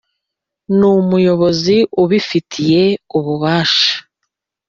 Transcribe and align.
nu 0.77 0.91
muyobozi 1.09 1.77
ubifitiye 2.03 2.83
ububasha: 3.17 3.91